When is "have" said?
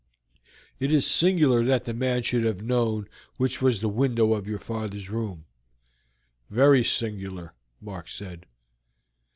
2.43-2.63